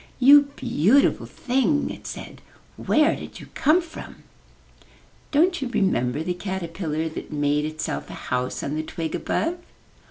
[0.19, 2.41] ''You beautiful thing," it said,
[2.75, 4.23] *'where did you come from?'*
[5.31, 9.59] ''Don't you remember the caterpillar that made itself a house on the twig above?'